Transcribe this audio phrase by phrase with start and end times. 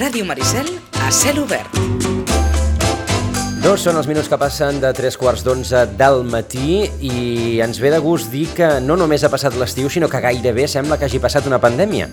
[0.00, 0.64] Ràdio Maricel
[1.04, 1.74] a cel obert.
[3.60, 7.90] Dos són els minuts que passen de tres quarts d'onze del matí i ens ve
[7.92, 11.20] de gust dir que no només ha passat l'estiu, sinó que gairebé sembla que hagi
[11.20, 12.08] passat una pandèmia.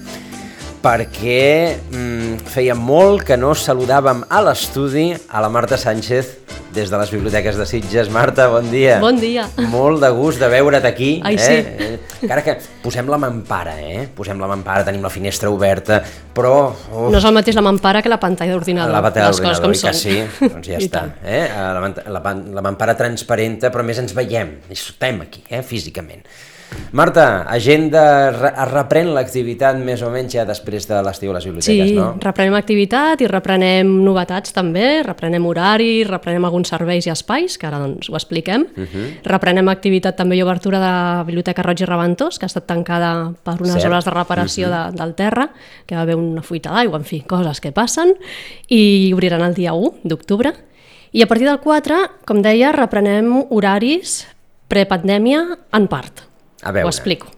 [0.83, 6.35] Perquè mm, feia molt que no saludàvem a l'estudi a la Marta Sánchez
[6.77, 8.09] des de les biblioteques de Sitges.
[8.13, 8.99] Marta, bon dia.
[9.01, 9.47] Bon dia.
[9.71, 11.15] Molt de gust de veure't aquí.
[11.25, 11.39] Ai, eh?
[11.41, 11.55] sí.
[11.57, 11.99] Eh?
[12.21, 12.53] Encara que
[12.83, 14.03] posem la mampara, eh?
[14.15, 15.99] Posem la mampara, tenim la finestra oberta,
[16.37, 16.53] però...
[16.91, 18.93] Uf, No és el mateix la mampara que la pantalla d'ordinador.
[18.93, 19.01] la
[19.41, 21.01] coses d'ordinador, com i que sí, doncs ja està.
[21.01, 21.15] tant.
[21.25, 21.41] Eh?
[21.49, 25.63] La, la, pan- la mampara transparenta, però més ens veiem, estem aquí, eh?
[25.65, 26.21] físicament.
[26.91, 31.45] Marta, agenda, re- es reprèn l'activitat més o menys ja després de l'estiu a les
[31.45, 32.15] biblioteques, Sí, no?
[32.23, 37.79] reprenem activitat i reprenem novetats també, reprenem horari, reprenem alguns serveis i espais, que ara
[37.79, 38.65] doncs ho expliquem.
[38.75, 38.83] Mhm.
[38.83, 39.07] Uh -huh.
[39.23, 43.33] Reprenem activitat també i obertura de la Biblioteca Roig i Reventós, que ha estat tancada
[43.43, 43.83] per unes Cert.
[43.85, 43.91] Mhm.
[43.91, 44.91] hores de reparació uh -huh.
[44.91, 45.49] de, del terra,
[45.85, 48.15] que va haver una fuita d'aigua, en fi, coses que passen,
[48.67, 50.53] i obriran el dia 1 d'octubre.
[51.11, 54.27] I a partir del 4, com deia, reprenem horaris
[54.67, 56.26] prepandèmia en part.
[56.67, 56.83] A veure.
[56.85, 57.31] Ho explico.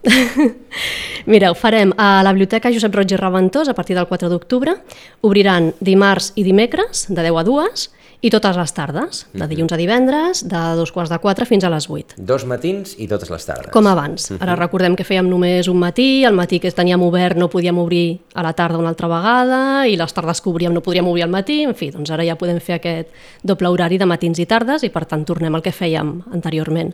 [1.30, 4.74] Mireu, farem a la Biblioteca Josep Roig i Reventós a partir del 4 d'octubre.
[5.22, 7.84] Obriran dimarts i dimecres, de 10 a 2,
[8.20, 11.70] i totes les tardes, de dilluns a divendres, de dos quarts de 4 fins a
[11.72, 12.18] les 8.
[12.18, 13.70] Dos matins i totes les tardes.
[13.72, 14.28] Com abans.
[14.36, 18.20] Ara recordem que fèiem només un matí, el matí que teníem obert no podíem obrir
[18.34, 21.32] a la tarda una altra vegada, i les tardes que obríem no podríem obrir al
[21.32, 23.14] matí, en fi, doncs ara ja podem fer aquest
[23.46, 26.92] doble horari de matins i tardes, i per tant tornem al que fèiem anteriorment.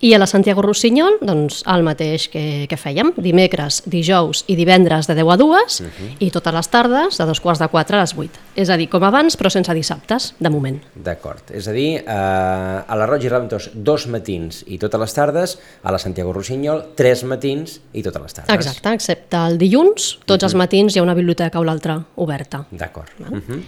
[0.00, 5.08] I a la Santiago Rossinyol, doncs, el mateix que, que fèiem, dimecres, dijous i divendres
[5.08, 5.78] de 10 a 2
[6.20, 8.42] i totes les tardes de dos quarts de 4 a les 8.
[8.60, 10.76] És a dir, com abans, però sense dissabtes, de moment.
[10.94, 11.48] D'acord.
[11.56, 15.56] És a dir, eh, a la Roig i Reventós dos matins i totes les tardes,
[15.82, 18.54] a la Santiago Rossinyol tres matins i totes les tardes.
[18.54, 22.66] Exacte, excepte el dilluns, tots els matins hi ha una biblioteca o l'altra oberta.
[22.70, 23.16] D'acord.
[23.30, 23.64] Mhm.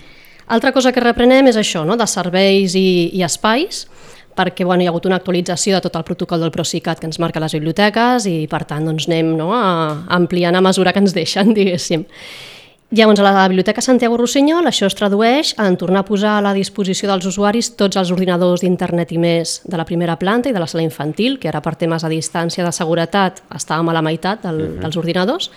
[0.48, 1.96] Altra cosa que reprenem és això, no?
[1.96, 3.86] de serveis i, i espais,
[4.38, 7.18] perquè bueno, hi ha hagut una actualització de tot el protocol del Procicat que ens
[7.18, 9.50] marca les biblioteques i per tant doncs, anem no?
[9.56, 9.64] a,
[10.14, 12.06] ampliant a mesura que ens deixen, diguéssim.
[12.90, 16.54] Llavors, a la Biblioteca Santiago Rossinyol això es tradueix en tornar a posar a la
[16.56, 20.62] disposició dels usuaris tots els ordinadors d'internet i més de la primera planta i de
[20.62, 24.46] la sala infantil, que ara per temes a distància de seguretat estàvem a la meitat
[24.46, 25.50] del, dels ordinadors,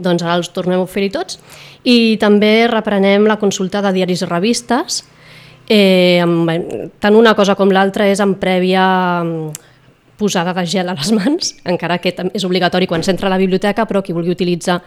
[0.00, 1.36] doncs ara els tornem a oferir tots.
[1.84, 5.02] I també reprenem la consulta de diaris i revistes,
[5.70, 6.50] eh, amb,
[6.98, 8.84] tant una cosa com l'altra és en prèvia
[9.22, 9.68] mm,
[10.20, 13.86] posada de gel a les mans, encara que és obligatori quan s'entra a la biblioteca,
[13.88, 14.80] però qui vulgui utilitzar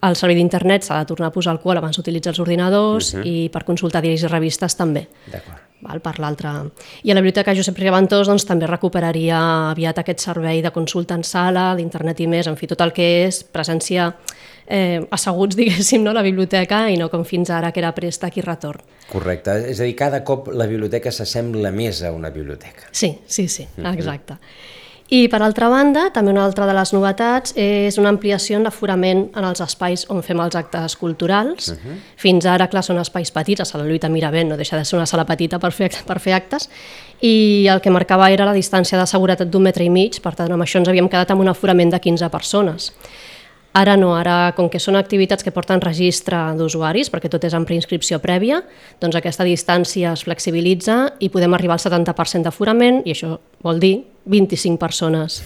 [0.00, 3.66] el servei d'internet s'ha de tornar a posar alcohol abans d'utilitzar els ordinadors i per
[3.68, 5.04] consultar diaris i revistes també.
[5.28, 5.66] D'acord.
[5.80, 6.52] Val, per l'altra.
[7.04, 9.38] I a la Biblioteca Josep Riventós doncs, també recuperaria
[9.70, 13.06] aviat aquest servei de consulta en sala, d'internet i més, en fi, tot el que
[13.26, 14.10] és presència
[14.70, 18.40] eh, asseguts, diguéssim, no, a la biblioteca i no com fins ara, que era préstec
[18.40, 18.86] i retorn.
[19.10, 19.56] Correcte.
[19.72, 22.88] És a dir, cada cop la biblioteca s'assembla més a una biblioteca.
[22.92, 24.38] Sí, sí, sí, exacte.
[25.10, 29.24] I per altra banda, també una altra de les novetats és una ampliació en l'aforament
[29.34, 31.72] en els espais on fem els actes culturals.
[32.20, 35.08] Fins ara, clar, són espais petits, la sala Lluita Miravent no deixa de ser una
[35.10, 36.68] sala petita per fer, per fer actes,
[37.26, 40.54] i el que marcava era la distància de seguretat d'un metre i mig, per tant,
[40.54, 42.92] amb això ens havíem quedat amb un aforament de 15 persones.
[43.72, 47.66] Ara no, ara com que són activitats que porten registre d'usuaris, perquè tot és en
[47.68, 48.64] preinscripció prèvia,
[48.98, 53.94] doncs aquesta distància es flexibilitza i podem arribar al 70% d'aforament i això vol dir
[54.26, 55.38] 25 persones.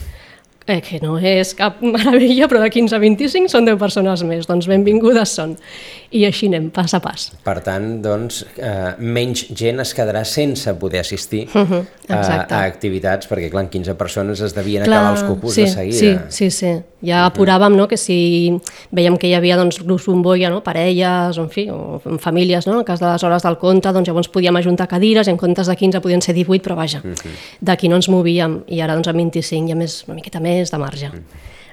[0.67, 4.47] Eh, que no és cap meravella, però de 15 a 25 són 10 persones més,
[4.49, 5.51] doncs benvingudes són.
[6.15, 7.27] I així anem, pas a pas.
[7.45, 12.55] Per tant, doncs, eh, menys gent es quedarà sense poder assistir Mhm, a, exacte.
[12.55, 16.25] a activitats, perquè, clar, en 15 persones es devien acabar els cupos sí, de seguida.
[16.29, 16.73] Sí, sí, sí.
[17.05, 18.15] Ja apuràvem no, que si
[18.95, 22.65] veiem que hi havia doncs, grups bombolla, no, parelles, o, en fi, o en famílies,
[22.65, 25.69] no, en cas de les hores del conte, doncs llavors podíem ajuntar cadires, en comptes
[25.69, 27.03] de 15 podien ser 18, però vaja,
[27.61, 30.54] d'aquí no ens movíem, i ara doncs a 25 hi ha més, una miqueta més
[30.63, 31.11] de marge.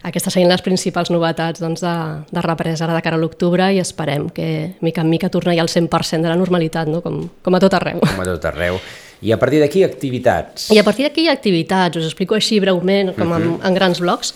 [0.02, 1.94] Aquestes serien les principals novetats doncs, de,
[2.34, 5.70] de represa ara de cara a l'octubre i esperem que mica en mica torni al
[5.70, 7.00] 100% de la normalitat, no?
[7.05, 8.02] com, com a tot arreu.
[8.02, 8.81] Com a tot arreu.
[9.23, 10.67] I a partir d'aquí, activitats.
[10.75, 14.02] I a partir d'aquí hi ha activitats, us explico així breument, com en, en grans
[14.02, 14.34] blocs.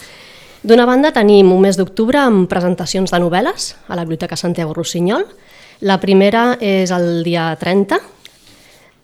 [0.67, 5.27] D'una banda tenim un mes d'octubre amb presentacions de novel·les a la Biblioteca Santiago Rossinyol.
[5.83, 7.99] La primera és el dia 30,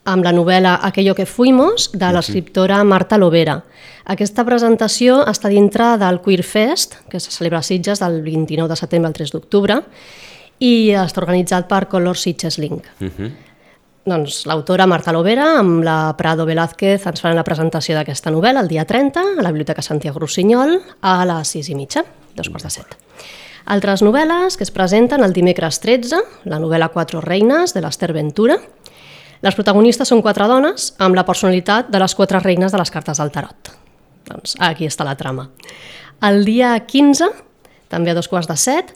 [0.05, 3.61] amb la novel·la Aquello que fuimos, de l'escriptora Marta Lovera.
[4.11, 8.77] Aquesta presentació està dintre del Queer Fest, que se celebra a Sitges del 29 de
[8.77, 9.79] setembre al 3 d'octubre,
[10.59, 12.87] i està organitzat per Color Sitges Link.
[14.03, 18.71] Doncs l'autora Marta Lovera amb la Prado Velázquez ens faran la presentació d'aquesta novel·la el
[18.71, 22.03] dia 30 a la Biblioteca Santiago Rossinyol a les 6 i mitja,
[22.35, 22.97] dos quarts de set.
[23.71, 26.19] Altres novel·les que es presenten el dimecres 13,
[26.51, 28.59] la novel·la Quatre reines, de l'Ester Ventura.
[29.43, 33.19] Les protagonistes són quatre dones amb la personalitat de les quatre reines de les cartes
[33.19, 33.73] del tarot.
[34.29, 35.49] Doncs aquí està la trama.
[36.23, 37.27] El dia 15,
[37.91, 38.93] també a dos quarts de set,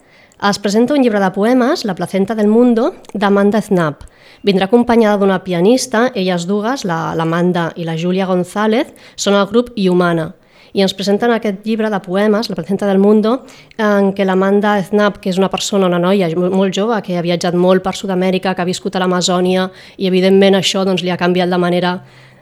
[0.47, 4.05] es presenta un llibre de poemes, La placenta del mundo, d'Amanda Znap.
[4.45, 9.73] Vindrà acompanyada d'una pianista, elles dues, l'Amanda la, i la Júlia González, són el grup
[9.75, 10.31] Humana
[10.77, 13.39] i ens presenten aquest llibre de poemes, La placenta del mundo,
[13.81, 17.57] en què l'Amanda Znap, que és una persona, una noia molt jove, que ha viatjat
[17.57, 21.49] molt per Sud-amèrica, que ha viscut a l'Amazònia, i evidentment això doncs, li ha canviat
[21.49, 21.97] la manera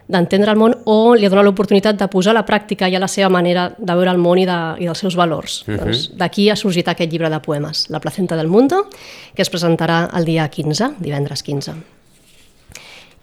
[0.06, 3.08] d'entendre el món o li ha donat l'oportunitat de posar a la pràctica ja la
[3.10, 5.64] seva manera de veure el món i, de, i dels seus valors.
[5.66, 5.78] Uh -huh.
[5.80, 8.86] doncs, D'aquí ha sorgit aquest llibre de poemes, La placenta del mundo,
[9.34, 11.95] que es presentarà el dia 15, divendres 15.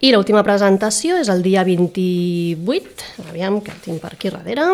[0.03, 4.65] I l'última presentació és el dia 28, aviam que tinc per aquí darrere,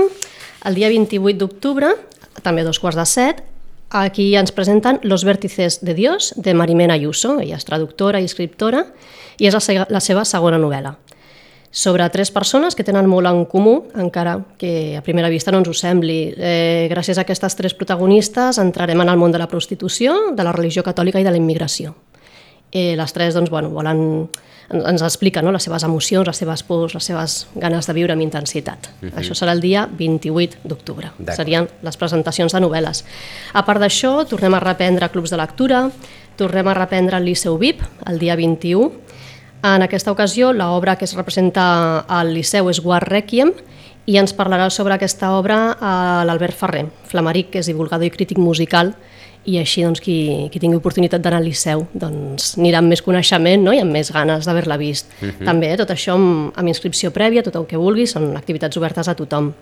[0.65, 1.91] el dia 28 d'octubre,
[2.41, 3.43] també dos quarts de set,
[3.93, 8.87] aquí ens presenten Los vértices de Dios, de Marimena Ayuso, ella és traductora i escriptora,
[9.37, 10.95] i és la, la seva segona novel·la
[11.69, 15.69] sobre tres persones que tenen molt en comú, encara que a primera vista no ens
[15.69, 16.33] ho sembli.
[16.33, 20.55] Eh, gràcies a aquestes tres protagonistes entrarem en el món de la prostitució, de la
[20.57, 21.93] religió catòlica i de la immigració.
[22.71, 24.29] Eh, les tres doncs, bueno, volen,
[24.69, 25.51] ens expliquen no?
[25.51, 28.89] les seves emocions, les seves pors, les seves ganes de viure amb intensitat.
[29.01, 29.07] Uh.
[29.07, 29.19] -huh.
[29.19, 31.11] Això serà el dia 28 d'octubre.
[31.35, 33.03] Serien les presentacions de novel·les.
[33.53, 35.89] A part d'això, tornem a reprendre clubs de lectura,
[36.35, 38.91] tornem a reprendre el Liceu VIP el dia 21,
[39.61, 43.51] en aquesta ocasió, l'obra que es representa al Liceu és War Requiem
[44.07, 48.39] i ens parlarà sobre aquesta obra eh, l'Albert Ferrer, flamaric, que és divulgador i crític
[48.39, 48.93] musical,
[49.49, 50.17] i així doncs, qui,
[50.53, 53.73] qui tingui oportunitat d'anar al Liceu doncs, anirà amb més coneixement no?
[53.73, 55.09] i amb més ganes d'haver-la vist.
[55.21, 55.33] Uh mhm.
[55.39, 55.45] -huh.
[55.45, 59.15] També, tot això amb, amb inscripció prèvia, tot el que vulgui, són activitats obertes a
[59.15, 59.53] tothom.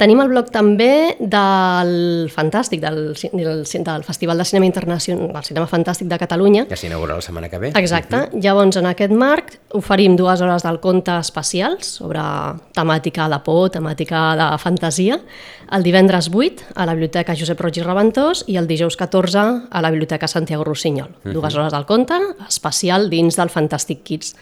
[0.00, 5.66] Tenim el bloc també del Fantàstic, del, del, del Festival de Cinema Internacional, del Cinema
[5.66, 6.64] Fantàstic de Catalunya.
[6.66, 7.72] Que s'inaugura la setmana que ve.
[7.74, 8.16] Exacte.
[8.16, 8.42] Uh -huh.
[8.42, 12.22] Llavors, en aquest marc, oferim dues hores del conte especials sobre
[12.74, 15.20] temàtica de por, temàtica de fantasia,
[15.70, 19.82] el divendres 8 a la Biblioteca Josep Roig i Reventós i el dijous 14 a
[19.82, 21.08] la Biblioteca Santiago Rossinyol.
[21.08, 21.32] Uh -huh.
[21.32, 22.14] Dues hores del conte
[22.48, 24.34] especial dins del Fantàstic Kids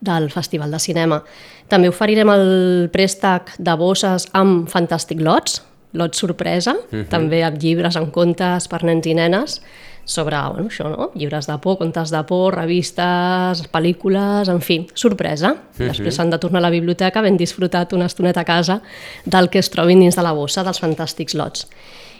[0.00, 1.22] del Festival de Cinema.
[1.68, 5.62] També oferirem el préstec de bosses amb Fantàstic Lots,
[5.92, 7.00] lots sorpresa, uh mhm.
[7.00, 7.08] -huh.
[7.08, 9.62] també amb llibres, amb contes per nens i nenes,
[10.06, 11.10] sobre bueno, això, no?
[11.18, 15.54] llibres de por, contes de por, revistes, pel·lícules, en fi, sorpresa.
[15.54, 15.88] -huh.
[15.88, 18.80] Després s'han de tornar a la biblioteca ben disfrutat una estoneta a casa
[19.24, 21.66] del que es trobin dins de la bossa dels fantàstics lots.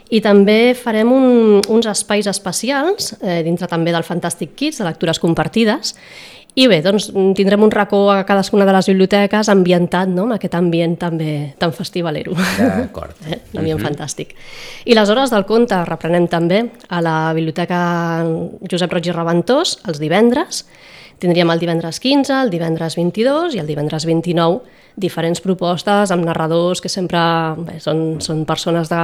[0.09, 5.19] I també farem un, uns espais especials, eh, dintre també del Fantàstic Kids, de lectures
[5.19, 5.95] compartides,
[6.57, 10.23] i bé, doncs tindrem un racó a cadascuna de les biblioteques ambientat no?
[10.25, 12.33] amb aquest ambient també tan festivalero.
[12.57, 13.13] D'acord.
[13.29, 13.37] eh?
[13.53, 13.89] Un ambient uh -huh.
[13.91, 14.33] fantàstic.
[14.85, 18.25] I les hores del conte reprenem també a la Biblioteca
[18.71, 20.65] Josep Roig i Reventós els divendres.
[21.19, 24.61] Tindríem el divendres 15, el divendres 22 i el divendres 29
[24.97, 27.19] diferents propostes amb narradors que sempre
[27.61, 29.01] bé, són, són persones de,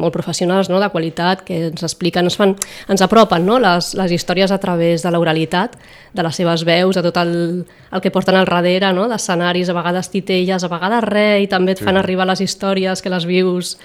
[0.00, 0.80] molt professionals, no?
[0.80, 2.54] de qualitat, que ens expliquen, ens, fan,
[2.88, 3.58] ens apropen no?
[3.60, 5.76] les, les històries a través de l'oralitat,
[6.16, 7.36] de les seves veus, de tot el,
[7.66, 9.04] el que porten al darrere, no?
[9.12, 13.12] d'escenaris, a vegades titelles, a vegades res, i també et fan arribar les històries que
[13.12, 13.76] les vius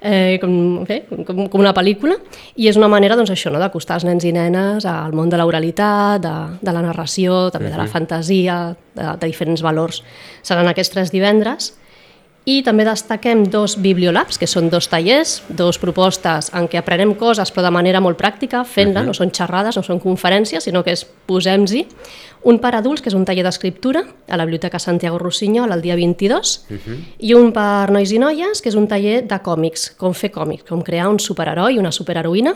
[0.00, 2.16] eh, com, bé, com, com una pel·lícula,
[2.56, 5.40] i és una manera doncs, això no, d'acostar els nens i nenes al món de
[5.40, 7.76] l'oralitat, de, de la narració, també uh -huh.
[7.76, 10.02] de la fantasia, de, de diferents valors.
[10.42, 11.74] Seran aquests tres divendres,
[12.48, 17.52] i també destaquem dos bibliolabs, que són dos tallers, dos propostes en què aprenem coses
[17.52, 19.08] però de manera molt pràctica, fent-la, uh -huh.
[19.08, 21.86] no són xerrades, no són conferències, sinó que és posem-hi.
[22.44, 25.96] Un per adults, que és un taller d'escriptura, a la Biblioteca Santiago Rossinyol el dia
[25.96, 26.98] 22, uh -huh.
[27.18, 30.64] i un per nois i noies, que és un taller de còmics, com fer còmics,
[30.68, 32.54] com crear un superheroi, una superheroïna,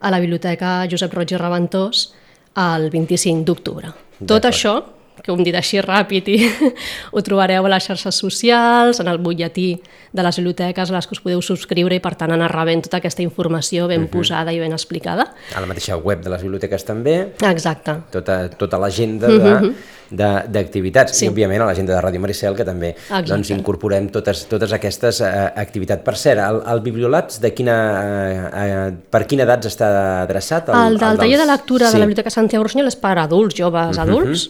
[0.00, 2.14] a la Biblioteca Josep Roig i Reventós
[2.54, 3.92] el 25 d'octubre.
[4.26, 6.38] Tot això que ho hem dit així ràpid i
[7.14, 9.68] ho trobareu a les xarxes socials, en el butlletí
[10.12, 13.00] de les biblioteques a les que us podeu subscriure i per tant anar rebent tota
[13.02, 14.08] aquesta informació ben uh mhm.
[14.08, 14.18] -huh.
[14.18, 15.34] posada i ben explicada.
[15.54, 17.32] A la mateixa web de les biblioteques també.
[17.40, 17.96] Exacte.
[18.10, 19.74] Tota, tota l'agenda uh -huh.
[20.12, 21.26] D'activitats sí.
[21.26, 22.92] i òbviament a l'agenda de Ràdio Maricel que també
[23.28, 26.04] doncs, incorporem totes, totes aquestes uh, activitats.
[26.04, 29.90] Per cert, el, el Bibliolabs de quina, uh, uh, per quina edats està
[30.22, 30.70] adreçat?
[30.72, 31.46] El, el del el taller dels...
[31.46, 31.96] de lectura sí.
[31.96, 34.08] de la Biblioteca Santiago Rossinyol és per adults, joves, uh -huh.
[34.08, 34.48] adults,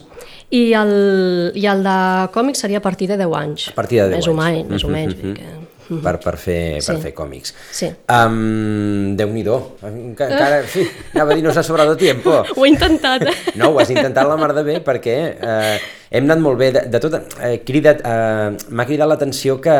[0.53, 1.97] i el, I el de
[2.33, 3.69] còmics seria a partir de 10 anys.
[3.69, 4.33] A partir de 10 més anys.
[4.33, 5.15] O menys, més o menys.
[5.15, 5.35] Mm -hmm.
[5.35, 5.62] que...
[5.87, 7.01] Per, per, fer, per sí.
[7.03, 7.53] fer còmics.
[7.75, 7.89] Sí.
[8.11, 9.57] Um, Déu-n'hi-do.
[9.89, 12.39] Encara, en fi, anava a dir no s'ha sobrado tiempo.
[12.55, 13.27] Ho he intentat.
[13.59, 15.75] No, ho has intentat la mar de bé perquè eh,
[16.15, 16.71] hem anat molt bé.
[16.73, 19.75] De, de tot, eh, cridat, eh, m'ha cridat l'atenció que,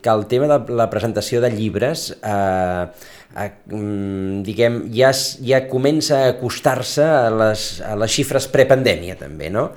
[0.00, 2.84] que el tema de la presentació de llibres eh,
[3.30, 9.68] diguem, ja, ja comença a acostar-se a, les, a les xifres prepandèmia també, no?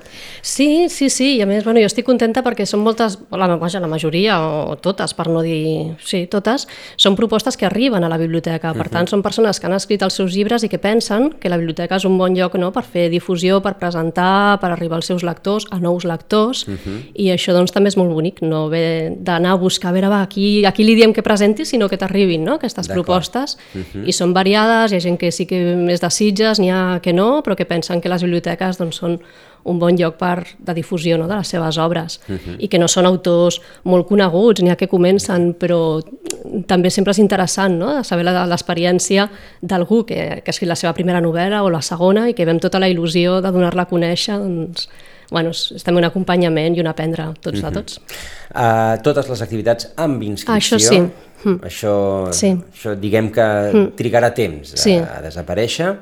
[0.42, 3.78] Sí, sí, sí, i a més bueno, jo estic contenta perquè són moltes, la, vaja,
[3.78, 6.66] la majoria o totes, per no dir, sí, totes,
[6.98, 8.96] són propostes que arriben a la biblioteca, per uh -huh.
[8.98, 11.96] tant són persones que han escrit els seus llibres i que pensen que la biblioteca
[11.96, 15.66] és un bon lloc no, per fer difusió, per presentar, per arribar als seus lectors,
[15.70, 17.02] a nous lectors, uh -huh.
[17.14, 20.22] i això doncs també és molt bonic, no haver d'anar a buscar, a veure, va,
[20.22, 24.06] aquí, aquí li diem que presenti, sinó que t'arribin no, aquestes propostes coses uh -huh.
[24.06, 27.12] i són variades, hi ha gent que sí que més de Sitges, n'hi ha que
[27.12, 29.20] no, però que pensen que les biblioteques doncs, són
[29.64, 32.56] un bon lloc per, de difusió no, de les seves obres uh -huh.
[32.58, 36.02] i que no són autors molt coneguts, n'hi ha que comencen, però
[36.66, 39.30] també sempre és interessant no, saber l'experiència
[39.62, 42.58] d'algú que, que ha escrit la seva primera novel·la o la segona i que vam
[42.58, 44.88] tota la il·lusió de donar-la a conèixer, doncs,
[45.30, 47.70] bueno, és també un acompanyament i un aprendre tots uh -huh.
[47.70, 48.00] de tots.
[48.54, 50.76] Uh, totes les activitats amb inscripció.
[50.76, 51.02] Això sí
[51.44, 51.60] Mm.
[51.68, 51.92] Això,
[52.32, 52.54] sí.
[52.72, 53.94] això diguem que mm.
[53.98, 54.96] trigarà temps a, sí.
[54.96, 55.92] a desaparèixer.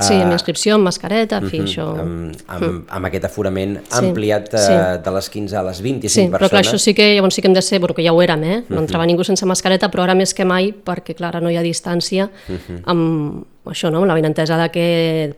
[0.00, 1.66] Sí, amb inscripció, amb mascareta, en fi, uh mhm.
[1.66, 1.72] -huh.
[1.72, 1.86] això...
[2.00, 2.84] Amb, amb, mm.
[2.88, 3.98] amb aquest aforament sí.
[3.98, 4.72] ampliat de, sí.
[5.04, 6.40] de les 15 a les 25 sí, persones.
[6.40, 8.44] però clar, això sí que, llavors sí que hem de ser, que ja ho érem,
[8.44, 8.64] eh?
[8.68, 8.82] No mhm.
[8.84, 9.08] entrava uh -huh.
[9.08, 12.52] ningú sense mascareta, però ara més que mai, perquè clar, no hi ha distància, uh
[12.52, 12.58] mhm.
[12.68, 12.82] -huh.
[12.86, 14.02] amb, això, no?
[14.06, 14.86] la benentesa de que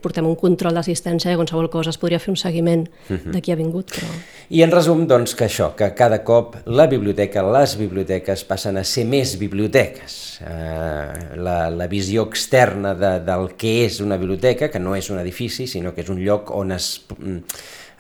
[0.01, 3.33] portem un control d'assistència i qualsevol cosa es podria fer un seguiment uh -huh.
[3.33, 3.91] de qui ha vingut.
[3.93, 4.09] Però...
[4.49, 8.85] I en resum, doncs, que això, que cada cop la biblioteca, les biblioteques passen a
[8.85, 10.41] ser més biblioteques.
[10.41, 15.19] Eh, la, la visió externa de, del que és una biblioteca, que no és un
[15.19, 17.39] edifici, sinó que és un lloc on es, mm,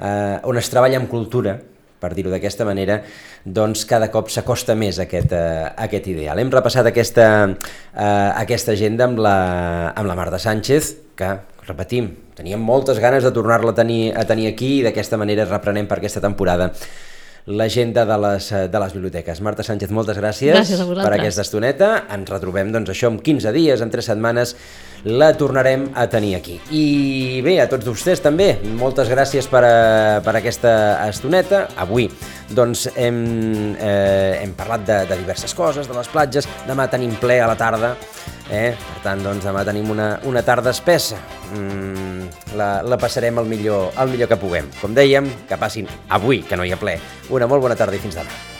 [0.01, 1.61] eh, on es treballa amb cultura,
[2.05, 3.01] per dir-ho d'aquesta manera,
[3.45, 6.43] doncs cada cop s'acosta més a aquest, a aquest ideal.
[6.43, 9.39] Hem repassat aquesta, uh, aquesta agenda amb la,
[9.97, 11.33] amb la Marta Sánchez, que,
[11.65, 15.89] repetim, teníem moltes ganes de tornar-la a tenir, a tenir aquí i d'aquesta manera reprenem
[15.89, 16.73] per aquesta temporada
[17.47, 19.41] l'agenda de, les, de les biblioteques.
[19.45, 21.91] Marta Sánchez, moltes gràcies, gràcies per aquesta estoneta.
[22.15, 24.55] Ens retrobem doncs, això en 15 dies, en 3 setmanes,
[25.05, 26.57] la tornarem a tenir aquí.
[26.73, 29.75] I bé, a tots vostès també, moltes gràcies per, a,
[30.25, 30.73] per aquesta
[31.11, 31.67] estoneta.
[31.77, 32.09] Avui
[32.55, 33.19] doncs, hem,
[33.75, 37.59] eh, hem parlat de, de diverses coses, de les platges, demà tenim ple a la
[37.59, 37.95] tarda,
[38.49, 38.73] eh?
[38.79, 41.21] per tant, doncs, demà tenim una, una tarda espessa.
[41.53, 44.73] Mm, la, la passarem el millor, el millor que puguem.
[44.81, 46.99] Com dèiem, que passin avui, que no hi ha ple.
[47.35, 48.54] Una molt bona tarda i fins demà.